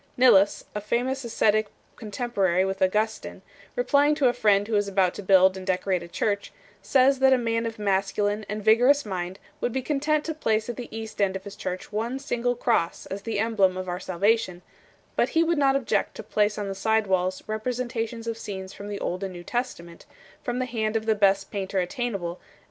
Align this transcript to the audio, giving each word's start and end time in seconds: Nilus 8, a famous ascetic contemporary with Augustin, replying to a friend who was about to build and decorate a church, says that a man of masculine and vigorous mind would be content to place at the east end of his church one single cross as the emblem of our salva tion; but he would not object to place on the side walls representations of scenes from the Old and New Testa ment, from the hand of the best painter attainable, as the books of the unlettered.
Nilus 0.17 0.63
8, 0.75 0.77
a 0.77 0.81
famous 0.81 1.23
ascetic 1.23 1.67
contemporary 1.95 2.65
with 2.65 2.81
Augustin, 2.81 3.43
replying 3.75 4.15
to 4.15 4.27
a 4.29 4.33
friend 4.33 4.67
who 4.67 4.73
was 4.73 4.87
about 4.87 5.13
to 5.13 5.21
build 5.21 5.55
and 5.55 5.63
decorate 5.67 6.01
a 6.01 6.07
church, 6.07 6.51
says 6.81 7.19
that 7.19 7.33
a 7.33 7.37
man 7.37 7.67
of 7.67 7.77
masculine 7.77 8.43
and 8.49 8.63
vigorous 8.63 9.05
mind 9.05 9.37
would 9.59 9.71
be 9.71 9.83
content 9.83 10.25
to 10.25 10.33
place 10.33 10.67
at 10.69 10.75
the 10.75 10.89
east 10.89 11.21
end 11.21 11.35
of 11.35 11.43
his 11.43 11.55
church 11.55 11.93
one 11.93 12.17
single 12.17 12.55
cross 12.55 13.05
as 13.11 13.21
the 13.21 13.37
emblem 13.37 13.77
of 13.77 13.87
our 13.87 13.99
salva 13.99 14.35
tion; 14.35 14.63
but 15.15 15.29
he 15.37 15.43
would 15.43 15.59
not 15.59 15.75
object 15.75 16.15
to 16.15 16.23
place 16.23 16.57
on 16.57 16.67
the 16.67 16.73
side 16.73 17.05
walls 17.05 17.43
representations 17.45 18.25
of 18.25 18.39
scenes 18.39 18.73
from 18.73 18.87
the 18.87 18.99
Old 18.99 19.23
and 19.23 19.33
New 19.33 19.43
Testa 19.43 19.83
ment, 19.83 20.07
from 20.43 20.57
the 20.57 20.65
hand 20.65 20.95
of 20.95 21.05
the 21.05 21.13
best 21.13 21.51
painter 21.51 21.77
attainable, 21.77 21.77
as 21.77 21.89
the 21.93 21.99
books 21.99 22.33
of 22.33 22.39
the 22.39 22.41
unlettered. 22.55 22.59